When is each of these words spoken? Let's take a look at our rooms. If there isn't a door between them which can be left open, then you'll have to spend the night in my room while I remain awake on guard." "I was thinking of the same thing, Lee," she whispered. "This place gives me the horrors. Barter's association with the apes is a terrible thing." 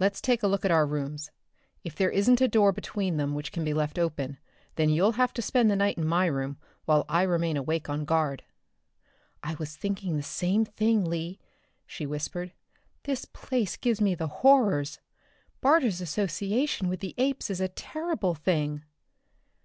Let's 0.00 0.20
take 0.20 0.42
a 0.42 0.48
look 0.48 0.64
at 0.64 0.72
our 0.72 0.84
rooms. 0.84 1.30
If 1.84 1.94
there 1.94 2.10
isn't 2.10 2.40
a 2.40 2.48
door 2.48 2.72
between 2.72 3.18
them 3.18 3.36
which 3.36 3.52
can 3.52 3.62
be 3.62 3.72
left 3.72 4.00
open, 4.00 4.38
then 4.74 4.88
you'll 4.88 5.12
have 5.12 5.32
to 5.34 5.42
spend 5.42 5.70
the 5.70 5.76
night 5.76 5.96
in 5.96 6.04
my 6.04 6.26
room 6.26 6.58
while 6.86 7.04
I 7.08 7.22
remain 7.22 7.56
awake 7.56 7.88
on 7.88 8.04
guard." 8.04 8.42
"I 9.44 9.54
was 9.60 9.76
thinking 9.76 10.10
of 10.10 10.16
the 10.16 10.22
same 10.24 10.64
thing, 10.64 11.04
Lee," 11.04 11.38
she 11.86 12.04
whispered. 12.04 12.52
"This 13.04 13.24
place 13.26 13.76
gives 13.76 14.00
me 14.00 14.16
the 14.16 14.26
horrors. 14.42 14.98
Barter's 15.60 16.00
association 16.00 16.88
with 16.88 16.98
the 16.98 17.14
apes 17.16 17.48
is 17.48 17.60
a 17.60 17.68
terrible 17.68 18.34
thing." 18.34 18.82